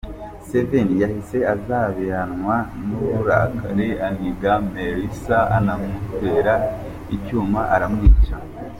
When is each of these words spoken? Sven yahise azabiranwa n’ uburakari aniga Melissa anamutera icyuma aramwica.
Sven 0.47 0.87
yahise 1.03 1.37
azabiranwa 1.53 2.55
n’ 2.85 2.87
uburakari 3.01 3.87
aniga 4.07 4.51
Melissa 4.73 5.37
anamutera 5.57 6.53
icyuma 7.15 7.61
aramwica. 7.75 8.35